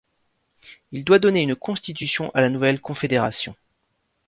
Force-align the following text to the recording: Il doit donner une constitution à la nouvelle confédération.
Il 0.91 1.05
doit 1.05 1.19
donner 1.19 1.43
une 1.43 1.55
constitution 1.55 2.31
à 2.33 2.41
la 2.41 2.49
nouvelle 2.49 2.81
confédération. 2.81 3.55